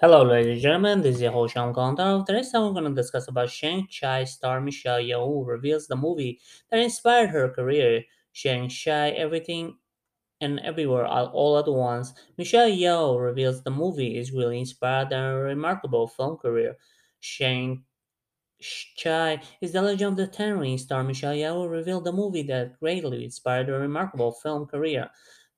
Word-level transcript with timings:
Hello, 0.00 0.22
ladies 0.22 0.52
and 0.52 0.60
gentlemen. 0.60 1.02
This 1.02 1.16
is 1.16 1.22
your 1.22 1.32
host 1.32 1.54
Sean 1.54 1.74
Kontaro. 1.74 2.24
Today's 2.24 2.52
time 2.52 2.62
we're 2.62 2.80
going 2.80 2.84
to 2.84 2.94
discuss 2.94 3.26
about 3.26 3.50
Shang-Chi 3.50 4.22
star 4.26 4.60
Michelle 4.60 5.00
Yeoh 5.00 5.44
reveals 5.44 5.88
the 5.88 5.96
movie 5.96 6.38
that 6.70 6.78
inspired 6.78 7.30
her 7.30 7.48
career. 7.48 8.04
Shang-Chi, 8.30 9.08
Everything 9.10 9.76
and 10.40 10.60
Everywhere 10.60 11.04
All 11.04 11.26
All 11.34 11.58
at 11.58 11.66
Once. 11.66 12.12
Michelle 12.36 12.70
Yeoh 12.70 13.20
reveals 13.20 13.64
the 13.64 13.72
movie 13.72 14.16
is 14.16 14.30
really 14.30 14.60
inspired 14.60 15.10
by 15.10 15.16
her 15.16 15.42
remarkable 15.42 16.06
film 16.06 16.36
career. 16.36 16.76
Shang 17.18 17.82
Chi 19.02 19.42
is 19.60 19.72
the 19.72 19.82
Legend 19.82 20.12
of 20.12 20.16
the 20.16 20.26
Ten 20.28 20.60
Rings 20.60 20.82
star 20.82 21.02
Michelle 21.02 21.34
Yeoh 21.34 21.68
revealed 21.68 22.04
the 22.04 22.12
movie 22.12 22.44
that 22.44 22.78
greatly 22.78 23.24
inspired 23.24 23.66
her 23.66 23.80
remarkable 23.80 24.30
film 24.30 24.66
career. 24.66 25.10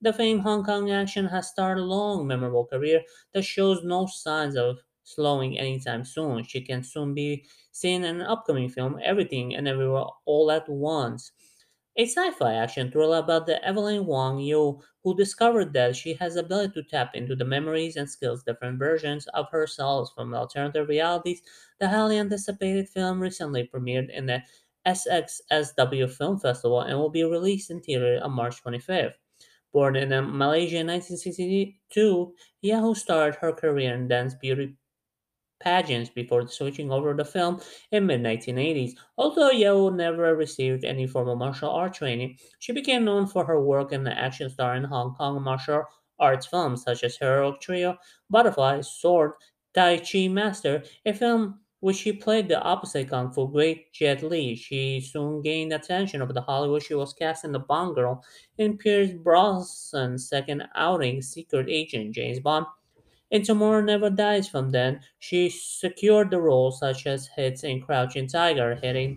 The 0.02 0.12
famed 0.12 0.40
Hong 0.42 0.64
Kong 0.64 0.90
action 0.90 1.26
has 1.26 1.48
started 1.48 1.82
a 1.82 1.84
long, 1.84 2.26
memorable 2.26 2.64
career 2.66 3.02
that 3.34 3.42
shows 3.42 3.84
no 3.84 4.06
signs 4.06 4.56
of 4.56 4.78
slowing 5.04 5.58
anytime 5.58 6.04
soon. 6.04 6.42
She 6.44 6.62
can 6.62 6.82
soon 6.82 7.14
be 7.14 7.44
seen 7.70 8.04
in 8.04 8.20
an 8.20 8.26
upcoming 8.26 8.68
film, 8.70 8.98
Everything 9.02 9.54
and 9.54 9.68
Everywhere 9.68 10.06
All 10.24 10.50
at 10.50 10.68
Once. 10.68 11.32
A 11.96 12.06
sci-fi 12.06 12.54
action 12.54 12.90
thriller 12.90 13.18
about 13.18 13.44
the 13.46 13.62
Evelyn 13.62 14.06
Wang 14.06 14.38
Yu 14.38 14.80
who 15.04 15.14
discovered 15.14 15.72
that 15.74 15.94
she 15.94 16.14
has 16.14 16.34
the 16.34 16.40
ability 16.40 16.72
to 16.74 16.88
tap 16.88 17.14
into 17.14 17.36
the 17.36 17.44
memories 17.44 17.96
and 17.96 18.08
skills 18.08 18.42
different 18.42 18.78
versions 18.78 19.26
of 19.34 19.50
herself 19.50 20.10
from 20.14 20.34
alternative 20.34 20.88
realities. 20.88 21.42
The 21.78 21.88
highly 21.88 22.16
anticipated 22.18 22.88
film 22.88 23.20
recently 23.20 23.68
premiered 23.68 24.08
in 24.08 24.26
the 24.26 24.42
SXSW 24.86 26.10
Film 26.10 26.38
Festival 26.40 26.80
and 26.80 26.98
will 26.98 27.10
be 27.10 27.24
released 27.24 27.70
in 27.70 27.82
theater 27.82 28.18
on 28.22 28.32
March 28.32 28.62
25th. 28.62 29.19
Born 29.72 29.96
in 29.96 30.12
uh, 30.12 30.22
Malaysia 30.22 30.78
in 30.78 30.88
1962, 30.88 32.34
Yeoh 32.64 32.96
started 32.96 33.36
her 33.36 33.52
career 33.52 33.94
in 33.94 34.08
dance 34.08 34.34
beauty 34.34 34.76
pageants 35.60 36.10
before 36.10 36.48
switching 36.48 36.90
over 36.90 37.14
to 37.14 37.24
film 37.24 37.60
in 37.92 38.06
mid-1980s. 38.06 38.92
Although 39.16 39.50
Yeoh 39.50 39.94
never 39.94 40.34
received 40.34 40.84
any 40.84 41.06
formal 41.06 41.36
martial 41.36 41.70
art 41.70 41.94
training, 41.94 42.38
she 42.58 42.72
became 42.72 43.04
known 43.04 43.26
for 43.26 43.44
her 43.44 43.62
work 43.62 43.92
in 43.92 44.02
the 44.02 44.18
action 44.18 44.50
star 44.50 44.74
in 44.74 44.84
Hong 44.84 45.14
Kong 45.14 45.42
martial 45.42 45.84
arts 46.18 46.46
films 46.46 46.82
such 46.82 47.04
as 47.04 47.16
Heroic 47.16 47.60
Trio, 47.60 47.96
Butterfly, 48.28 48.80
Sword, 48.82 49.32
Tai 49.74 49.98
Chi 49.98 50.28
Master, 50.28 50.82
a 51.06 51.12
film 51.12 51.60
which 51.80 51.96
she 51.96 52.12
played 52.12 52.48
the 52.48 52.60
opposite 52.60 53.08
kung 53.10 53.32
fu 53.32 53.48
great 53.48 53.92
Jet 53.92 54.22
Li. 54.22 54.54
She 54.54 55.00
soon 55.00 55.42
gained 55.42 55.72
attention 55.72 56.22
of 56.22 56.32
the 56.32 56.42
Hollywood. 56.42 56.82
She 56.82 56.94
was 56.94 57.12
cast 57.12 57.44
in 57.44 57.52
The 57.52 57.58
Bond 57.58 57.94
Girl 57.94 58.24
in 58.58 58.78
Pierce 58.78 59.10
Brosnan's 59.10 60.28
second 60.28 60.68
outing, 60.74 61.22
Secret 61.22 61.68
Agent 61.68 62.14
James 62.14 62.40
Bond 62.40 62.66
in 63.30 63.42
Tomorrow 63.42 63.80
Never 63.82 64.10
Dies 64.10 64.48
from 64.48 64.70
then, 64.70 65.02
she 65.20 65.48
secured 65.50 66.32
the 66.32 66.40
roles 66.40 66.80
such 66.80 67.06
as 67.06 67.28
hits 67.28 67.62
in 67.62 67.80
Crouching 67.80 68.26
Tiger, 68.26 68.74
Hidden 68.74 69.16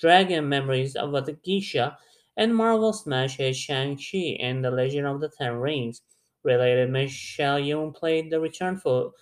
Dragon 0.00 0.48
Memories 0.48 0.96
of 0.96 1.14
a 1.14 1.32
Geisha, 1.32 1.96
and 2.36 2.52
Marvel 2.52 2.92
smash 2.92 3.36
hit 3.36 3.54
Shang-Chi 3.54 4.38
and 4.40 4.64
The 4.64 4.72
Legend 4.72 5.06
of 5.06 5.20
the 5.20 5.28
Ten 5.28 5.54
Rings. 5.54 6.02
Related, 6.42 6.90
Michelle 6.90 7.60
Yeoh 7.60 7.94
played 7.94 8.28
the 8.28 8.40
return 8.40 8.76
for 8.76 9.12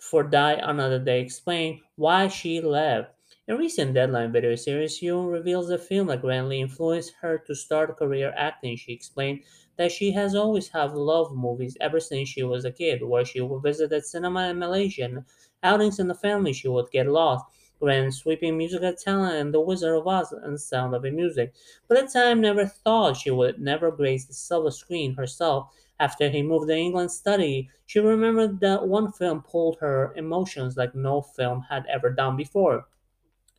for 0.00 0.22
Die 0.22 0.52
Another 0.54 0.98
Day 0.98 1.20
explained 1.20 1.80
why 1.96 2.26
she 2.26 2.60
left. 2.60 3.12
In 3.46 3.58
recent 3.58 3.92
Deadline 3.92 4.32
video 4.32 4.54
series, 4.54 4.98
Yeoh 5.00 5.30
reveals 5.30 5.68
the 5.68 5.76
film 5.78 6.06
that 6.06 6.22
greatly 6.22 6.60
influenced 6.60 7.12
her 7.20 7.36
to 7.46 7.54
start 7.54 7.98
career 7.98 8.32
acting. 8.34 8.76
She 8.76 8.92
explained 8.92 9.40
that 9.76 9.92
she 9.92 10.10
has 10.12 10.34
always 10.34 10.68
have 10.68 10.94
loved 10.94 11.36
movies 11.36 11.76
ever 11.82 12.00
since 12.00 12.30
she 12.30 12.42
was 12.42 12.64
a 12.64 12.72
kid, 12.72 13.02
where 13.02 13.26
she 13.26 13.42
would 13.42 13.62
visit 13.62 14.04
cinema 14.06 14.48
in 14.48 14.58
Malaysia 14.58 15.04
and 15.04 15.24
outings 15.62 15.98
in 15.98 16.08
the 16.08 16.14
family 16.14 16.54
she 16.54 16.68
would 16.68 16.90
get 16.90 17.06
lost. 17.06 17.44
Grand 17.78 18.14
sweeping 18.14 18.56
musical 18.56 18.94
talent 18.94 19.36
and 19.36 19.54
The 19.54 19.60
Wizard 19.60 19.96
of 19.96 20.06
Oz 20.06 20.32
and 20.32 20.58
Sound 20.58 20.94
of 20.94 21.02
Music. 21.02 21.52
But 21.88 21.98
at 21.98 22.06
the 22.06 22.20
time 22.20 22.40
never 22.40 22.66
thought 22.66 23.18
she 23.18 23.30
would 23.30 23.60
never 23.60 23.90
grace 23.90 24.24
the 24.24 24.32
silver 24.32 24.70
screen 24.70 25.14
herself 25.14 25.74
after 26.00 26.28
he 26.30 26.42
moved 26.42 26.68
to 26.68 26.76
England 26.76 27.12
study, 27.12 27.70
she 27.86 28.00
remembered 28.00 28.58
that 28.60 28.88
one 28.88 29.12
film 29.12 29.42
pulled 29.42 29.78
her 29.78 30.12
emotions 30.16 30.76
like 30.76 30.94
no 30.96 31.22
film 31.22 31.66
had 31.70 31.86
ever 31.86 32.10
done 32.10 32.36
before. 32.36 32.86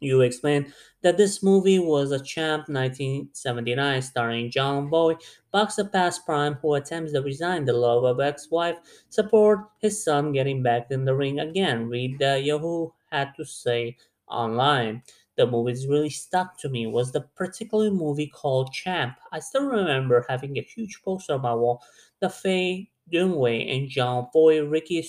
Yeoh 0.01 0.25
explained 0.25 0.73
that 1.01 1.15
this 1.17 1.43
movie 1.43 1.79
was 1.79 2.11
a 2.11 2.19
Champ 2.19 2.67
1979 2.67 4.01
starring 4.01 4.49
Jon 4.51 4.89
Voight, 4.89 5.23
boxer 5.51 5.85
past 5.85 6.25
prime 6.25 6.55
who 6.55 6.73
attempts 6.73 7.13
to 7.13 7.21
resign 7.21 7.65
the 7.65 7.73
love 7.73 8.03
of 8.03 8.19
ex-wife, 8.19 8.77
support 9.09 9.59
his 9.77 10.03
son 10.03 10.31
getting 10.33 10.63
back 10.63 10.87
in 10.89 11.05
the 11.05 11.15
ring 11.15 11.39
again. 11.39 11.87
Read 11.87 12.17
the 12.19 12.41
Yeoh 12.43 12.93
had 13.11 13.35
to 13.35 13.45
say 13.45 13.95
online. 14.27 15.03
The 15.41 15.47
movies 15.47 15.87
really 15.87 16.11
stuck 16.11 16.57
to 16.59 16.69
me 16.69 16.85
was 16.87 17.11
the 17.11 17.21
particular 17.21 17.89
movie 17.91 18.27
called 18.27 18.71
Champ. 18.71 19.17
I 19.31 19.39
still 19.39 19.65
remember 19.65 20.23
having 20.29 20.55
a 20.57 20.61
huge 20.61 21.01
poster 21.03 21.33
on 21.33 21.41
my 21.41 21.55
wall. 21.55 21.81
The 22.19 22.29
Faye 22.29 22.91
Dunaway 23.11 23.75
and 23.75 23.89
Jon 23.89 24.27
Voight, 24.31 24.69
Ricky 24.69 25.01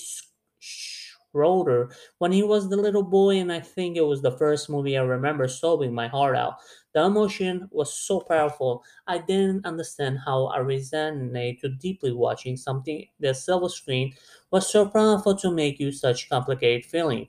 Schroder 0.59 1.91
when 2.17 2.31
he 2.31 2.41
was 2.43 2.69
the 2.69 2.77
little 2.77 3.03
boy, 3.03 3.37
and 3.37 3.51
I 3.51 3.59
think 3.59 3.95
it 3.97 4.01
was 4.01 4.21
the 4.23 4.31
first 4.37 4.69
movie 4.69 4.97
I 4.97 5.01
remember 5.03 5.47
sobbing 5.47 5.93
my 5.93 6.07
heart 6.07 6.35
out. 6.35 6.55
The 6.93 7.03
emotion 7.03 7.67
was 7.71 7.93
so 7.93 8.19
powerful, 8.21 8.83
I 9.07 9.17
didn't 9.19 9.65
understand 9.65 10.19
how 10.25 10.47
I 10.47 10.59
resonated 10.59 11.61
to 11.61 11.69
deeply 11.69 12.11
watching 12.13 12.57
something 12.57 13.07
the 13.19 13.33
silver 13.33 13.69
screen 13.69 14.13
was 14.51 14.67
so 14.71 14.87
powerful 14.87 15.35
to 15.37 15.51
make 15.51 15.79
you 15.79 15.91
such 15.91 16.29
complicated 16.29 16.85
feeling. 16.85 17.27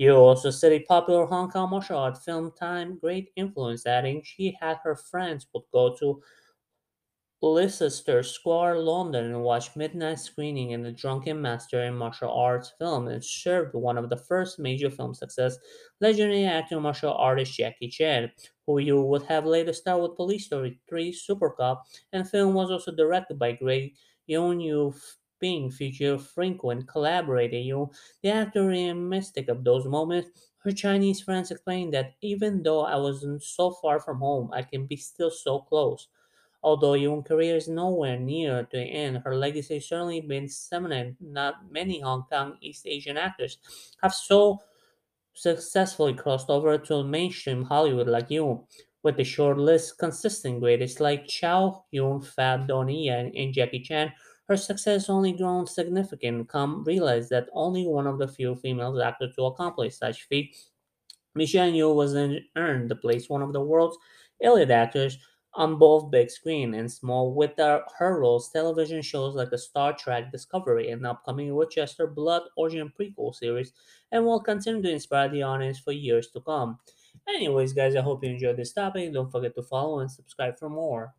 Yeoh 0.00 0.18
also 0.18 0.50
studied 0.50 0.86
popular 0.86 1.24
Hong 1.26 1.50
Kong 1.50 1.70
martial 1.70 1.98
art 1.98 2.18
film 2.18 2.50
time, 2.58 2.98
great 2.98 3.30
influence, 3.36 3.86
adding 3.86 4.22
she 4.24 4.56
had 4.60 4.78
her 4.82 4.96
friends 4.96 5.46
would 5.54 5.62
go 5.72 5.94
to 5.96 6.20
Leicester 7.40 8.22
Square, 8.22 8.78
London, 8.78 9.26
and 9.26 9.42
watched 9.42 9.76
midnight 9.76 10.18
screening 10.18 10.70
in 10.70 10.82
the 10.82 10.90
Drunken 10.90 11.40
Master 11.40 11.82
in 11.84 11.94
martial 11.94 12.32
arts 12.32 12.72
film 12.78 13.08
and 13.08 13.22
served 13.22 13.74
one 13.74 13.98
of 13.98 14.08
the 14.08 14.16
first 14.16 14.58
major 14.58 14.90
film 14.90 15.12
success, 15.12 15.58
legendary 16.00 16.46
actor 16.46 16.80
martial 16.80 17.12
artist 17.12 17.54
Jackie 17.54 17.88
Chan, 17.88 18.32
who 18.66 18.78
you 18.78 19.00
would 19.02 19.22
have 19.24 19.44
later 19.44 19.74
starred 19.74 20.02
with 20.02 20.16
Police 20.16 20.46
Story 20.46 20.80
3 20.88 21.12
Super 21.12 21.50
Cop, 21.50 21.84
and 22.12 22.28
film 22.28 22.54
was 22.54 22.70
also 22.70 22.92
directed 22.92 23.38
by 23.38 23.52
Greg 23.52 23.94
Yeon 24.28 24.64
Yu 24.64 24.94
being 25.40 25.70
featured 25.70 26.20
frequent 26.20 26.86
collaborator 26.88 27.56
you 27.58 27.90
the 28.22 28.94
mystic 28.94 29.48
of 29.48 29.64
those 29.64 29.86
moments 29.86 30.30
her 30.64 30.72
Chinese 30.72 31.20
friends 31.20 31.50
explained 31.50 31.92
that 31.92 32.14
even 32.22 32.62
though 32.62 32.80
I 32.86 32.96
wasn't 32.96 33.42
so 33.42 33.70
far 33.70 34.00
from 34.00 34.18
home, 34.20 34.50
I 34.50 34.62
can 34.62 34.86
be 34.86 34.96
still 34.96 35.30
so 35.30 35.58
close. 35.58 36.08
Although 36.62 36.92
Yeoh's 36.92 37.28
career 37.28 37.56
is 37.56 37.68
nowhere 37.68 38.18
near 38.18 38.64
to 38.64 38.78
end, 38.78 39.18
her 39.24 39.36
legacy 39.36 39.74
has 39.74 39.86
certainly 39.86 40.22
been 40.22 40.48
seminal. 40.48 41.12
Not 41.20 41.70
many 41.70 42.00
Hong 42.00 42.24
Kong 42.32 42.56
East 42.62 42.86
Asian 42.86 43.18
actors 43.18 43.58
have 44.02 44.14
so 44.14 44.60
successfully 45.34 46.14
crossed 46.14 46.48
over 46.50 46.78
to 46.78 47.04
mainstream 47.04 47.64
Hollywood 47.64 48.08
like 48.08 48.28
Yeoh, 48.28 48.66
with 49.02 49.16
the 49.16 49.24
short 49.24 49.58
list 49.58 49.98
consisting 49.98 50.60
greatest 50.60 51.00
like 51.00 51.26
Chow 51.26 51.84
Yun 51.90 52.22
Fat 52.22 52.66
Donnie 52.66 53.06
Yen 53.06 53.32
and 53.36 53.52
Jackie 53.52 53.80
Chan. 53.82 54.12
Her 54.48 54.56
success 54.56 55.08
only 55.08 55.32
grown 55.32 55.66
significant. 55.66 56.48
Come 56.48 56.84
realize 56.84 57.28
that 57.30 57.48
only 57.52 57.86
one 57.86 58.06
of 58.06 58.18
the 58.18 58.28
few 58.28 58.54
female 58.54 59.00
actors 59.02 59.34
to 59.36 59.44
accomplish 59.46 59.96
such 59.96 60.24
feat 60.24 60.56
Michelle 61.36 61.70
Yeoh 61.70 61.96
was 61.96 62.14
earned 62.14 62.88
the 62.88 62.94
place 62.96 63.28
one 63.28 63.42
of 63.42 63.52
the 63.52 63.60
world's 63.60 63.98
elite 64.38 64.70
actors 64.70 65.18
on 65.54 65.78
both 65.78 66.10
big 66.10 66.30
screen 66.30 66.74
and 66.74 66.90
small 66.90 67.34
with 67.34 67.52
her, 67.58 67.82
her 67.98 68.20
roles 68.20 68.50
television 68.50 69.02
shows 69.02 69.34
like 69.34 69.50
the 69.50 69.58
Star 69.58 69.92
Trek 69.92 70.30
Discovery 70.30 70.90
and 70.90 71.04
the 71.04 71.10
upcoming 71.10 71.54
Witcher 71.54 71.86
Blood 72.06 72.42
Origin 72.56 72.92
prequel 72.98 73.34
series 73.34 73.72
and 74.12 74.24
will 74.24 74.40
continue 74.40 74.82
to 74.82 74.90
inspire 74.90 75.28
the 75.28 75.42
audience 75.42 75.78
for 75.78 75.92
years 75.92 76.28
to 76.28 76.40
come. 76.40 76.78
Anyways, 77.28 77.72
guys, 77.72 77.96
I 77.96 78.00
hope 78.00 78.22
you 78.22 78.30
enjoyed 78.30 78.56
this 78.56 78.72
topic. 78.72 79.12
Don't 79.12 79.30
forget 79.30 79.54
to 79.56 79.62
follow 79.62 80.00
and 80.00 80.10
subscribe 80.10 80.58
for 80.58 80.68
more. 80.68 81.14